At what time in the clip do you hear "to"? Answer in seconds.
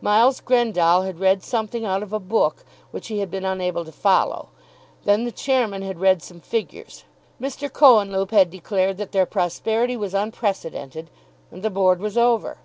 3.84-3.92